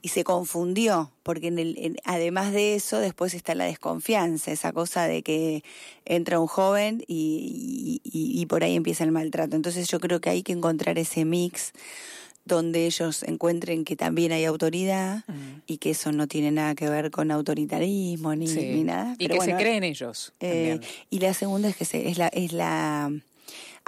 [0.00, 4.72] Y se confundió, porque en el, en- además de eso, después está la desconfianza, esa
[4.72, 5.64] cosa de que
[6.04, 9.56] entra un joven y, y- por ahí empieza el maltrato.
[9.56, 11.72] Entonces yo creo que hay que encontrar ese mix
[12.48, 15.60] donde ellos encuentren que también hay autoridad Mm.
[15.66, 18.60] y que eso no tiene nada que ver con autoritarismo ni, Sí.
[18.74, 19.14] ni nada.
[19.18, 20.32] Y Pero que bueno, se creen ellos.
[20.40, 20.80] eh,
[21.10, 23.12] y la segunda es que se, es la es la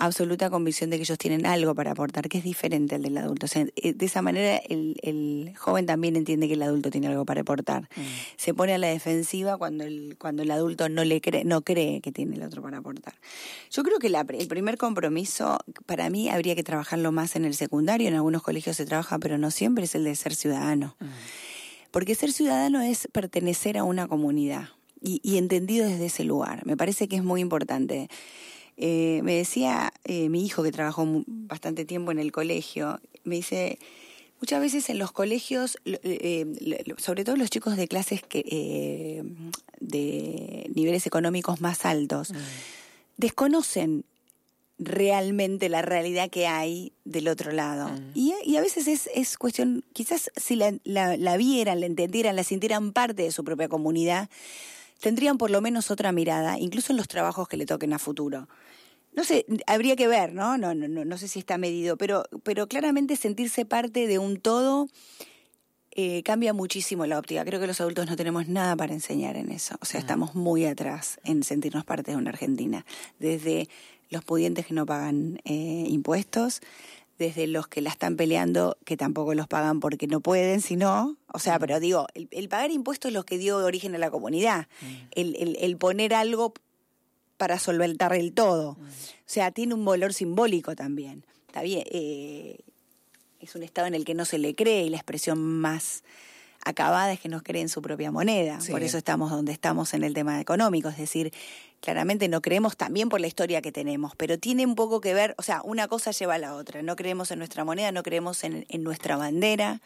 [0.01, 3.47] absoluta convicción de que ellos tienen algo para aportar que es diferente al del adulto.
[3.47, 7.09] O sea, eh, de esa manera el, el joven también entiende que el adulto tiene
[7.09, 7.83] algo para aportar.
[7.97, 8.01] Mm.
[8.37, 12.01] Se pone a la defensiva cuando el cuando el adulto no le cree no cree
[12.01, 13.15] que tiene el otro para aportar.
[13.71, 17.55] Yo creo que la, el primer compromiso para mí habría que trabajarlo más en el
[17.55, 18.09] secundario.
[18.09, 20.97] En algunos colegios se trabaja, pero no siempre es el de ser ciudadano.
[21.91, 24.69] Porque ser ciudadano es pertenecer a una comunidad
[25.03, 26.65] y, y entendido desde ese lugar.
[26.65, 28.09] Me parece que es muy importante.
[28.83, 33.79] Eh, me decía eh, mi hijo que trabajó bastante tiempo en el colegio, me dice,
[34.41, 36.47] muchas veces en los colegios, eh,
[36.87, 39.23] lo- sobre todo los chicos de clases que, eh,
[39.81, 42.33] de niveles económicos más altos,
[43.19, 44.05] desconocen
[44.79, 47.91] realmente la realidad que hay del otro lado.
[48.15, 52.35] Y, y a veces es, es cuestión, quizás si la, la, la vieran, la entendieran,
[52.35, 54.31] la sintieran parte de su propia comunidad,
[55.01, 58.49] tendrían por lo menos otra mirada, incluso en los trabajos que le toquen a futuro.
[59.13, 60.57] No sé, habría que ver, ¿no?
[60.57, 64.37] No, no, no, no sé si está medido, pero, pero claramente sentirse parte de un
[64.37, 64.89] todo
[65.93, 67.45] eh, cambia muchísimo la óptica.
[67.45, 69.77] Creo que los adultos no tenemos nada para enseñar en eso.
[69.81, 72.87] O sea, estamos muy atrás en sentirnos parte de una Argentina.
[73.19, 73.69] Desde
[74.09, 76.61] los pudientes que no pagan eh, impuestos,
[77.21, 81.39] desde los que la están peleando, que tampoco los pagan porque no pueden, sino, o
[81.39, 84.69] sea, pero digo, el, el pagar impuestos es lo que dio origen a la comunidad.
[85.11, 86.55] El, el, el poner algo
[87.37, 88.71] para solventar el todo.
[88.71, 88.77] O
[89.27, 91.27] sea, tiene un valor simbólico también.
[91.47, 92.57] Está bien, eh,
[93.39, 96.03] es un estado en el que no se le cree y la expresión más
[96.65, 98.63] acabada es que nos cree en su propia moneda.
[98.63, 98.73] Sí.
[98.73, 100.89] Por eso estamos donde estamos en el tema económico.
[100.89, 101.35] Es decir,
[101.81, 105.35] claramente no creemos también por la historia que tenemos, pero tiene un poco que ver,
[105.39, 106.83] o sea, una cosa lleva a la otra.
[106.83, 109.81] No creemos en nuestra moneda, no creemos en, en nuestra bandera.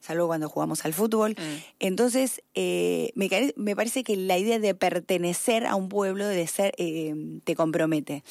[0.00, 1.32] salvo cuando jugamos al fútbol.
[1.32, 1.62] Mm.
[1.80, 6.74] Entonces, eh, me, me, parece que la idea de pertenecer a un pueblo, de ser,
[6.78, 8.22] eh, te compromete.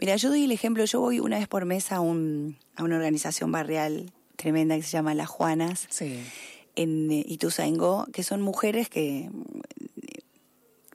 [0.00, 2.96] Mira, yo doy el ejemplo, yo voy una vez por mes a, un, a una
[2.96, 5.86] organización barrial tremenda que se llama Las Juanas.
[6.74, 9.30] En eh, Ituzaingó, que son mujeres que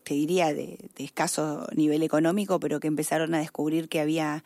[0.08, 4.46] te diría de, de, escaso nivel económico, pero que empezaron a descubrir que había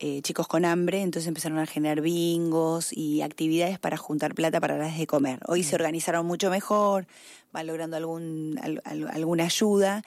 [0.00, 4.76] eh, chicos con hambre, entonces empezaron a generar bingos y actividades para juntar plata para
[4.76, 5.40] las de comer.
[5.46, 7.06] Hoy se organizaron mucho mejor,
[7.52, 10.02] van logrando algún, alguna ayuda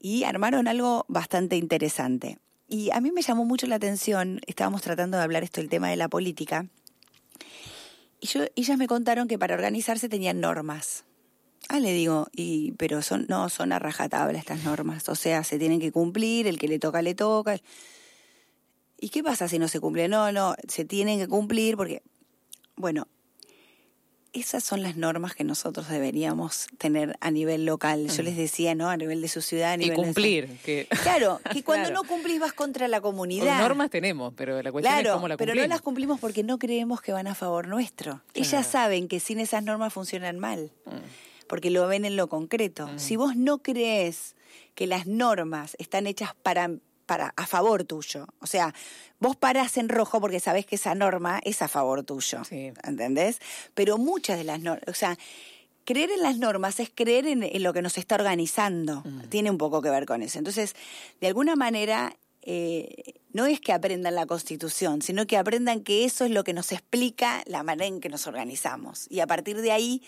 [0.00, 2.38] y armaron algo bastante interesante.
[2.68, 5.90] Y a mí me llamó mucho la atención, estábamos tratando de hablar esto del tema
[5.90, 6.66] de la política,
[8.20, 11.04] y yo, ellas me contaron que para organizarse tenían normas.
[11.68, 15.08] Ah, le digo, y, pero son, no, son a rajatabla estas normas.
[15.08, 17.58] O sea, se tienen que cumplir, el que le toca, le toca.
[18.98, 20.08] ¿Y qué pasa si no se cumple?
[20.08, 22.02] No, no, se tienen que cumplir porque,
[22.76, 23.06] bueno,
[24.32, 28.08] esas son las normas que nosotros deberíamos tener a nivel local.
[28.08, 28.88] Yo les decía, ¿no?
[28.88, 30.48] A nivel de su ciudad, a nivel Y cumplir.
[30.64, 30.86] Que...
[31.02, 33.58] Claro, que cuando no cumplís vas contra la comunidad.
[33.58, 35.54] normas tenemos, pero la cuestión es cómo la cumplimos.
[35.54, 38.22] pero no las cumplimos porque no creemos que van a favor nuestro.
[38.34, 40.90] Ellas saben que sin esas normas funcionan mal, mm.
[41.50, 42.86] Porque lo ven en lo concreto.
[42.86, 42.98] Mm.
[43.00, 44.36] Si vos no crees
[44.76, 46.70] que las normas están hechas para
[47.06, 48.28] para, a favor tuyo.
[48.38, 48.72] O sea,
[49.18, 52.42] vos parás en rojo porque sabés que esa norma es a favor tuyo.
[52.52, 53.40] ¿Entendés?
[53.74, 55.18] Pero muchas de las normas, o sea,
[55.84, 59.02] creer en las normas es creer en, lo que nos está organizando.
[59.04, 59.22] Mm.
[59.28, 60.38] Tiene un poco que ver con eso.
[60.38, 60.76] Entonces,
[61.20, 66.24] de alguna manera, eh, no es que aprendan la Constitución, sino que aprendan que eso
[66.24, 69.08] es lo que nos explica la manera en que nos organizamos.
[69.10, 70.00] Y a partir de ahí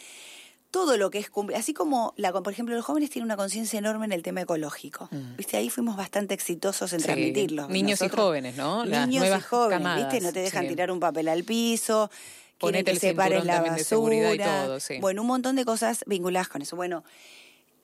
[0.72, 3.78] todo lo que es cumplir, así como, la, por ejemplo, los jóvenes tienen una conciencia
[3.78, 5.06] enorme en el tema ecológico.
[5.12, 5.36] Mm.
[5.36, 5.58] ¿Viste?
[5.58, 7.68] Ahí fuimos bastante exitosos en transmitirlo.
[7.68, 8.84] Niños y jóvenes, ¿no?
[8.84, 10.20] niños y jóvenes, ¿viste?
[10.22, 12.10] No te dejan tirar un papel al piso,
[12.58, 14.34] quieren que separes la basura.
[14.34, 16.74] Y todo, bueno, un montón de cosas vinculadas con eso.
[16.74, 17.04] Bueno,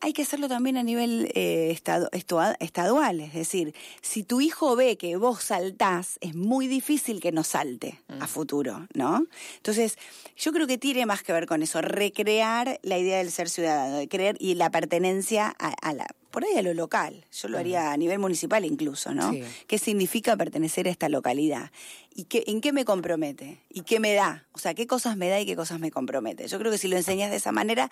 [0.00, 3.20] hay que hacerlo también a nivel eh, estado, estadual.
[3.20, 8.00] Es decir, si tu hijo ve que vos saltás, es muy difícil que no salte
[8.08, 8.28] a mm.
[8.28, 9.26] futuro, ¿no?
[9.56, 9.96] Entonces,
[10.36, 13.96] yo creo que tiene más que ver con eso, recrear la idea del ser ciudadano,
[13.96, 17.92] de creer y la pertenencia a la por ahí a lo local, yo lo haría
[17.92, 19.32] a nivel municipal incluso, ¿no?
[19.66, 21.70] ¿Qué significa pertenecer a esta localidad?
[22.14, 23.60] ¿Y qué, en qué me compromete?
[23.70, 24.46] ¿Y qué me da?
[24.52, 26.46] O sea, ¿qué cosas me da y qué cosas me compromete?
[26.48, 27.90] Yo creo que si lo enseñas de esa manera,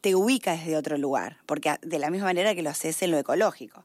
[0.00, 3.18] te ubicas desde otro lugar, porque de la misma manera que lo haces en lo
[3.18, 3.84] ecológico.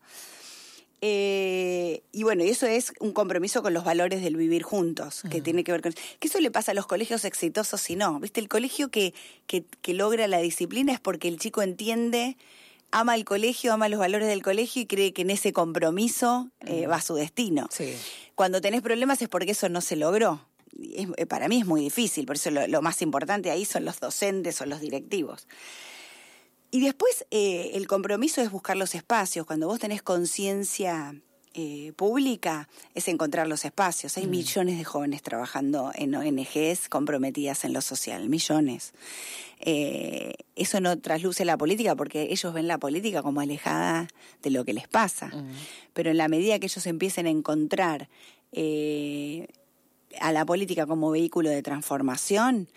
[1.01, 5.41] Eh, y bueno, y eso es un compromiso con los valores del vivir juntos, que
[5.41, 5.93] tiene que ver con...
[5.93, 8.19] Que eso le pasa a los colegios exitosos y no.
[8.19, 8.41] ¿Viste?
[8.41, 9.13] El colegio que,
[9.47, 12.38] que, que logra la disciplina es porque el chico entiende
[12.91, 16.88] ama el colegio, ama los valores del colegio y cree que en ese compromiso eh,
[16.88, 17.67] va su destino.
[18.36, 20.45] Cuando tenés problemas es porque eso no se logró.
[20.82, 24.62] Eh, para mí es muy difícil, por eso lo, más importante ahí son los docentes
[24.62, 25.47] o los directivos.
[26.71, 29.45] Y después eh, el compromiso es buscar los espacios.
[29.45, 31.15] Cuando vos tenés conciencia
[31.53, 34.17] eh, pública es encontrar los espacios.
[34.17, 34.29] Hay mm.
[34.29, 38.93] millones de jóvenes trabajando en ONGs comprometidas en lo social, millones.
[39.59, 44.07] Eh, eso no trasluce la política porque ellos ven la política como alejada
[44.41, 45.27] de lo que les pasa.
[45.27, 45.51] Mm.
[45.93, 48.09] Pero en la medida que ellos empiecen a encontrar
[48.51, 49.47] eh,
[50.19, 52.67] a la política como vehículo de transformación,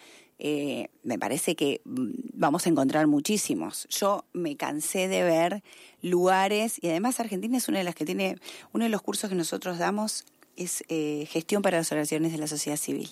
[0.44, 3.86] eh, me parece que mm, vamos a encontrar muchísimos.
[3.90, 5.62] Yo me cansé de ver
[6.02, 8.36] lugares, y además Argentina es una de las que tiene,
[8.72, 10.24] uno de los cursos que nosotros damos
[10.56, 13.08] es eh, gestión para las organizaciones de la sociedad civil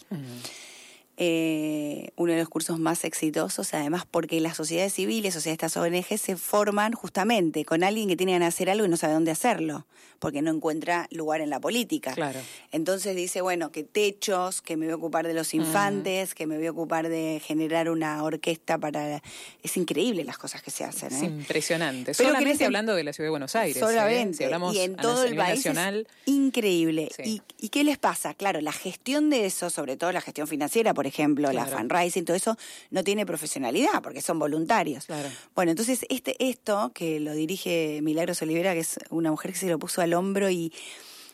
[1.22, 5.76] eh, uno de los cursos más exitosos, además porque las sociedades civiles, o sea, estas
[5.76, 9.30] ONG se forman justamente con alguien que tiene que hacer algo y no sabe dónde
[9.30, 9.86] hacerlo,
[10.18, 12.14] porque no encuentra lugar en la política.
[12.14, 12.40] Claro.
[12.72, 16.56] Entonces dice, bueno, que techos, que me voy a ocupar de los infantes, que me
[16.56, 19.20] voy a ocupar de generar una orquesta para...
[19.62, 21.12] Es increíble las cosas que se hacen.
[21.12, 21.26] Es ¿eh?
[21.26, 22.14] impresionante.
[22.14, 23.76] solamente hablando de la ciudad de Buenos Aires.
[23.76, 23.80] ¿eh?
[23.80, 24.50] Solamente.
[24.72, 26.08] y en todo el país nacional.
[26.24, 27.10] increíble.
[27.22, 28.32] ¿Y, ¿Y qué les pasa?
[28.32, 31.09] Claro, la gestión de eso, sobre todo la gestión financiera, por ejemplo,
[31.52, 32.56] la fundraising, todo eso,
[32.90, 35.06] no tiene profesionalidad porque son voluntarios.
[35.54, 39.68] Bueno, entonces este, esto que lo dirige Milagros Olivera, que es una mujer que se
[39.68, 40.72] lo puso al hombro y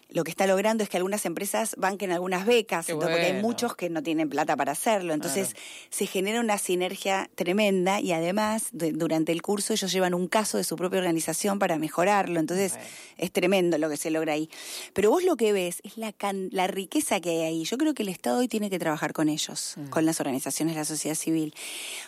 [0.08, 3.90] lo que está logrando es que algunas empresas banquen algunas becas, porque hay muchos que
[3.90, 5.12] no tienen plata para hacerlo.
[5.14, 5.56] Entonces
[5.90, 10.64] se genera una sinergia tremenda y además durante el curso ellos llevan un caso de
[10.64, 12.38] su propia organización para mejorarlo.
[12.38, 12.74] Entonces
[13.16, 14.48] es tremendo lo que se logra ahí.
[14.92, 16.14] Pero vos lo que ves es la,
[16.50, 17.64] la riqueza que hay ahí.
[17.64, 19.88] Yo creo que el Estado hoy tiene que trabajar con ellos, mm.
[19.88, 21.52] con las organizaciones de la sociedad civil.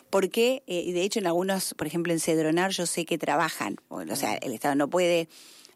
[0.09, 3.77] Porque, eh, de hecho, en algunos, por ejemplo, en Cedronar yo sé que trabajan.
[3.89, 4.39] O sea, mm.
[4.43, 5.29] el Estado no puede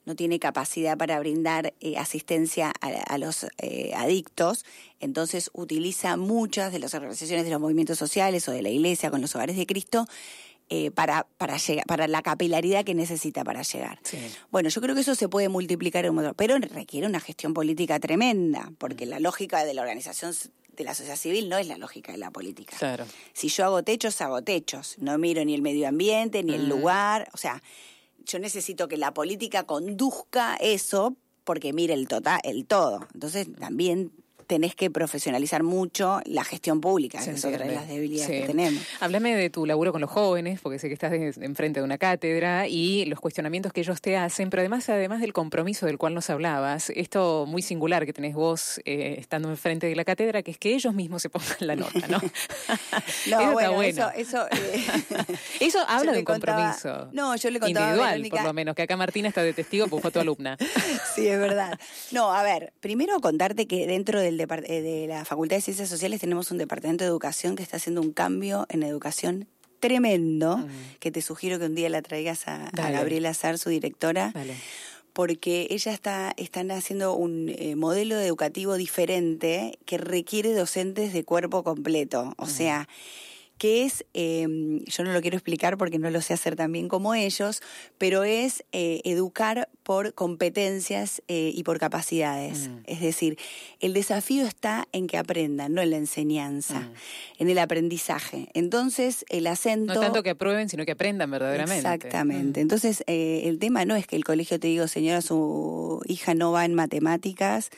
[0.05, 4.65] no tiene capacidad para brindar eh, asistencia a, los eh, adictos,
[5.01, 9.21] entonces utiliza muchas de las organizaciones de los movimientos sociales o de la iglesia con
[9.21, 10.07] los hogares de Cristo
[10.69, 13.99] eh, para, para, llegar, para la capilaridad que necesita para llegar.
[14.51, 17.53] Bueno, yo creo que eso se puede multiplicar en un modo, pero requiere una gestión
[17.53, 20.33] política tremenda, porque la lógica de la organización
[20.77, 22.77] de la sociedad civil no es la lógica de la política.
[22.79, 23.05] Claro.
[23.35, 24.97] Si yo hago techos, hago techos.
[24.99, 27.29] No miro ni el medio ambiente, ni el lugar.
[27.35, 27.63] O sea,
[28.25, 33.07] yo necesito que la política conduzca eso porque mire el total, el todo.
[33.15, 34.13] Entonces también
[34.47, 38.83] tenés que profesionalizar mucho la gestión pública, que es otra de las debilidades que tenemos.
[39.01, 42.67] Háblame de tu laburo con los jóvenes, porque sé que estás enfrente de una cátedra
[42.69, 46.31] y los cuestionamientos que ellos te hacen, pero además, además del compromiso del cual nos
[46.31, 50.59] hablabas, esto muy singular que tenés vos eh, estando enfrente de la cátedra, que es
[50.59, 52.21] que ellos mismos se pongan la nota, ¿no?
[53.31, 54.87] no, bueno, eso, eso, eh,
[55.61, 57.09] eso habla de un compromiso.
[57.13, 60.03] No, yo le contaba individual, por lo menos, que acá Martina está de testigo porque
[60.03, 60.57] fue tu alumna.
[61.15, 61.79] sí, es verdad.
[62.11, 66.21] No, a ver, primero contarte que dentro del eh, de la Facultad de Ciencias Sociales
[66.21, 69.49] tenemos un departamento de educación que está haciendo un cambio en educación
[69.81, 70.69] tremendo, mm.
[71.01, 74.33] que te sugiero que un día la traigas a, Gabriela Azar, su directora.
[75.13, 81.63] porque ella está están haciendo un eh, modelo educativo diferente que requiere docentes de cuerpo
[81.65, 82.89] completo, o sea,
[83.63, 86.89] que es, em, yo no lo quiero explicar porque no lo sé hacer tan bien
[86.89, 87.63] como ellos,
[87.97, 92.67] pero es eh, educar por competencias eh, y por capacidades.
[92.67, 92.79] Mm.
[92.87, 93.39] Es decir,
[93.79, 96.93] el desafío está en que aprendan, no en la enseñanza, mm.
[97.39, 98.49] en el aprendizaje.
[98.53, 99.95] Entonces, el acento...
[99.95, 101.77] No tanto que aprueben, sino que aprendan verdaderamente.
[101.77, 102.59] Exactamente.
[102.59, 102.63] Mm.
[102.63, 106.51] Entonces, eh, el tema no es que el colegio te diga, señora, su hija no
[106.51, 107.71] va en matemáticas,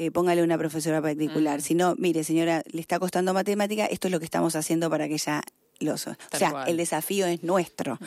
[0.00, 1.58] eh, póngale una profesora particular.
[1.58, 1.62] Mm.
[1.62, 5.06] Si no, mire, señora, le está costando matemática, esto es lo que estamos haciendo para
[5.08, 5.42] que ella
[5.78, 5.92] lo...
[5.92, 7.96] O sea, el desafío es nuestro.
[7.96, 8.04] Mm.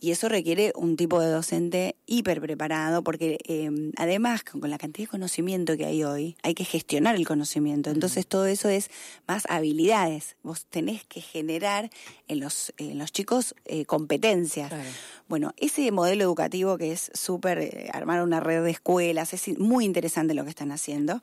[0.00, 5.08] Y eso requiere un tipo de docente hiper preparado, porque em, además, con la cantidad
[5.08, 7.90] de conocimiento que hay hoy, hay que gestionar el conocimiento.
[7.90, 8.90] Entonces, todo eso es
[9.26, 10.36] más habilidades.
[10.42, 11.90] Vos tenés que generar
[12.28, 14.72] en los, en los chicos eh, competencias.
[15.28, 19.84] Bueno, ese modelo educativo que es súper, eh, armar una red de escuelas, es muy
[19.84, 21.20] interesante lo que están haciendo.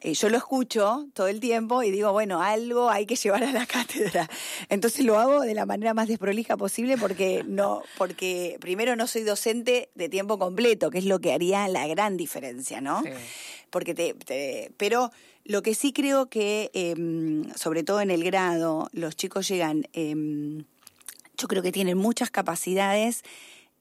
[0.00, 3.52] Eh, yo lo escucho todo el tiempo y digo, bueno, algo hay que llevar a
[3.52, 4.28] la cátedra.
[4.68, 9.22] Entonces lo hago de la manera más desprolija posible porque no, porque primero no soy
[9.22, 13.02] docente de tiempo completo, que es lo que haría la gran diferencia, ¿no?
[13.70, 15.10] Porque te, pero
[15.44, 20.64] lo que sí creo que, em, sobre todo en el grado, los chicos llegan, em,
[21.38, 23.22] yo creo que tienen muchas capacidades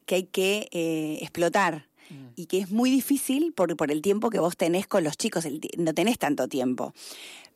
[0.06, 2.28] que hay que eh, explotar Mm.
[2.36, 5.46] y que es muy difícil por, por el tiempo que vos tenés con los chicos,
[5.78, 6.94] no tenés tanto tiempo.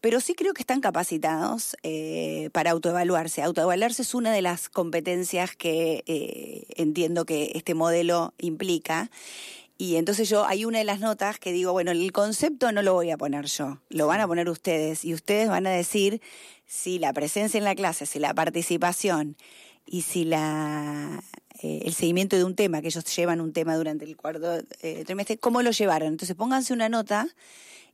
[0.02, 3.42] Pero sí creo que están capacitados eh, para autoevaluarse.
[3.42, 9.12] Autoevaluarse es una de las competencias que eh, entiendo que este modelo implica.
[9.78, 12.94] Y entonces yo, hay una de las notas que digo, bueno, el concepto no lo
[12.94, 15.04] voy a poner yo, lo van a poner ustedes.
[15.04, 16.22] Y ustedes van a decir
[16.66, 19.36] si la presencia en la clase, si la participación
[19.86, 21.24] y si la
[21.62, 25.04] eh, el seguimiento de un tema, que ellos llevan un tema durante el cuarto eh,
[25.06, 26.10] trimestre, ¿cómo lo llevaron?
[26.10, 27.28] Entonces pónganse una nota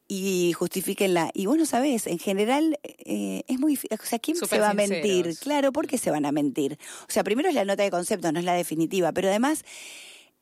[0.07, 1.31] y justifiquenla.
[1.33, 3.97] Y bueno, sabes, en general eh, es muy difícil.
[3.99, 5.35] O sea, ¿quién se va a mentir?
[5.39, 6.77] Claro, ¿por qué se van a mentir?
[7.09, 9.63] O sea, primero es la nota de concepto, no es la definitiva, pero además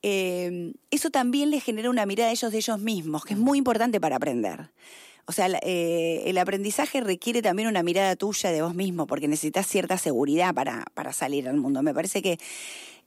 [0.05, 4.01] eso también les genera una mirada de ellos de ellos mismos, que es muy importante
[4.01, 4.69] para aprender.
[5.26, 9.97] O sea, el aprendizaje requiere también una mirada tuya de vos mismo, porque necesitas cierta
[9.97, 11.82] seguridad para, para salir al mundo.
[11.82, 12.38] Me parece que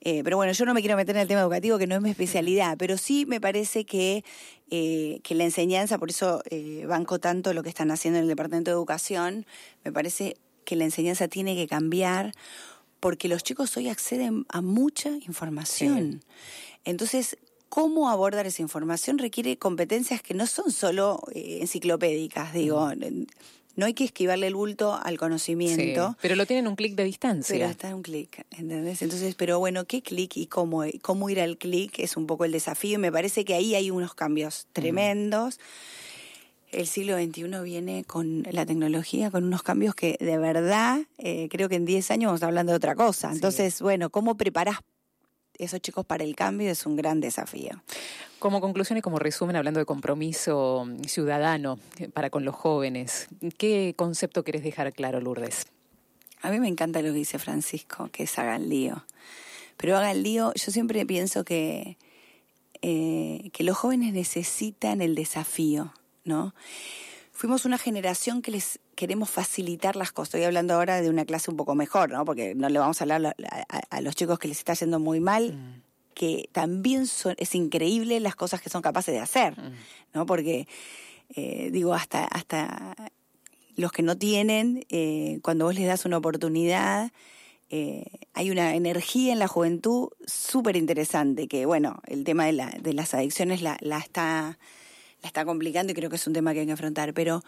[0.01, 2.01] eh, pero bueno, yo no me quiero meter en el tema educativo, que no es
[2.01, 4.23] mi especialidad, pero sí me parece que,
[4.69, 8.29] eh, que la enseñanza, por eso eh, banco tanto lo que están haciendo en el
[8.29, 9.45] Departamento de Educación,
[9.83, 12.33] me parece que la enseñanza tiene que cambiar
[12.99, 16.23] porque los chicos hoy acceden a mucha información.
[16.83, 17.37] Entonces,
[17.69, 22.91] cómo abordar esa información requiere competencias que no son solo enciclopédicas, digo.
[23.75, 26.17] No hay que esquivarle el bulto al conocimiento.
[26.19, 27.53] pero lo tienen un clic de distancia.
[27.55, 29.03] Pero está un clic, ¿entendés?
[29.03, 32.51] Entonces, pero bueno, ¿qué clic y cómo, cómo ir al clic es un poco el
[32.51, 35.59] desafío y me parece que ahí hay unos cambios tremendos.
[36.71, 41.69] El siglo XXI viene con la tecnología, con unos cambios que de verdad eh, creo
[41.69, 43.31] que en 10 años vamos hablando de otra cosa.
[43.31, 44.79] Entonces, bueno, ¿cómo preparás
[45.59, 46.69] esos chicos para el cambio?
[46.69, 47.81] Es un gran desafío.
[48.39, 51.79] Como conclusión y como resumen, hablando de compromiso ciudadano
[52.13, 53.27] para con los jóvenes,
[53.57, 55.65] ¿qué concepto querés dejar claro, Lourdes?
[56.41, 59.05] A mí me encanta lo que dice Francisco, que es hagan lío.
[59.75, 61.97] Pero hagan lío, yo siempre pienso que,
[62.81, 65.93] eh, que los jóvenes necesitan el desafío,
[66.23, 66.53] ¿no?
[67.31, 70.33] Fuimos una generación que les queremos facilitar las cosas.
[70.33, 72.25] Estoy hablando ahora de una clase un poco mejor, ¿no?
[72.25, 73.33] Porque no le vamos a hablar
[73.89, 75.53] a, los chicos que les está yendo muy mal.
[75.53, 75.87] Mm
[76.17, 79.53] que también son, es increíble las cosas que son capaces de hacer,
[80.15, 80.25] ¿no?
[80.25, 80.67] Porque,
[81.35, 82.95] eh, digo, hasta, hasta
[83.75, 87.11] los que no tienen, eh, cuando vos les das una oportunidad,
[87.69, 92.75] eh, hay una energía en la juventud súper interesante, que bueno, el tema de, la,
[92.81, 94.57] de las adicciones la, la, está,
[95.21, 97.43] la está complicando y creo que es un tema que hay que afrontar, pero,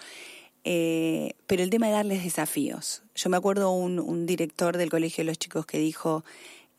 [0.64, 3.04] eh, pero el tema de darles desafíos.
[3.16, 6.24] Yo me acuerdo un, un director del Colegio de los Chicos que dijo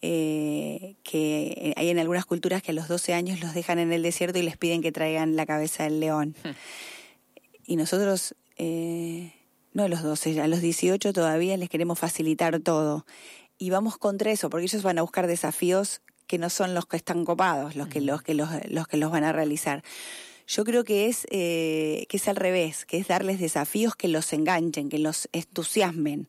[0.03, 4.03] eh, que hay en algunas culturas que a los 12 años los dejan en el
[4.03, 6.35] desierto y les piden que traigan la cabeza del león.
[6.45, 6.51] Hmm.
[7.67, 8.35] Y nosotros...
[8.57, 9.33] Eh,
[9.73, 13.07] no a los 12, a los 18 todavía les queremos facilitar todo.
[13.59, 16.97] Y vamos contra eso, porque ellos van a buscar desafíos que no son los que
[16.97, 19.83] están copados, los que los que los, los que los van a realizar.
[20.51, 24.33] Yo creo que es eh, que es al revés, que es darles desafíos que los
[24.33, 26.27] enganchen, que los entusiasmen.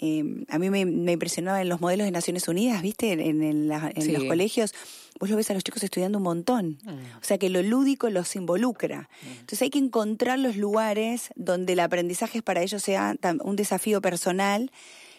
[0.00, 3.12] Eh, a mí me, me, impresionaba en los modelos de Naciones Unidas, ¿viste?
[3.12, 4.12] En, en, en, la, en sí.
[4.12, 4.72] los colegios,
[5.20, 6.78] vos lo ves a los chicos estudiando un montón.
[6.82, 7.18] Mm.
[7.20, 9.10] O sea que lo lúdico los involucra.
[9.20, 9.30] Mm.
[9.40, 14.72] Entonces hay que encontrar los lugares donde el aprendizaje para ellos sea un desafío personal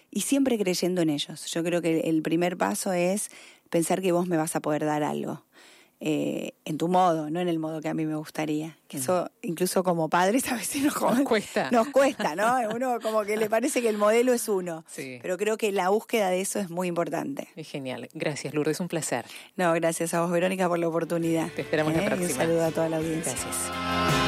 [0.10, 1.46] y siempre creyendo en ellos.
[1.54, 3.30] Yo creo que el primer paso es
[3.70, 5.44] pensar que vos me vas a poder dar algo
[6.06, 8.78] eh, en tu modo, no en el modo que a mí me gustaría.
[8.89, 11.70] Que eso, incluso como padres, a veces nos, nos cuesta.
[11.72, 12.58] Nos cuesta, ¿no?
[12.76, 14.84] Uno como que le parece que el modelo es uno.
[14.89, 15.20] Sí.
[15.22, 17.47] Pero creo que la búsqueda de eso es muy importante.
[17.56, 18.10] Es genial.
[18.14, 19.26] Gracias, Lourdes, un placer.
[19.56, 21.49] No, gracias a vos, Verónica, por la oportunidad.
[21.54, 21.97] Te esperamos ¿Eh?
[21.97, 22.28] la próxima.
[22.28, 23.32] Y un saludo a toda la audiencia.
[23.32, 24.22] Gracias.